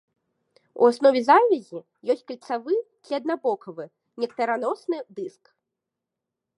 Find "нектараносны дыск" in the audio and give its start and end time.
4.25-5.43